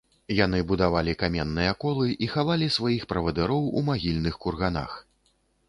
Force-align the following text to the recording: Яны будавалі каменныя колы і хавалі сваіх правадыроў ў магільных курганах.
Яны 0.35 0.61
будавалі 0.69 1.13
каменныя 1.23 1.75
колы 1.83 2.09
і 2.27 2.31
хавалі 2.33 2.71
сваіх 2.77 3.07
правадыроў 3.13 3.63
ў 3.77 3.91
магільных 3.93 4.35
курганах. 4.47 4.99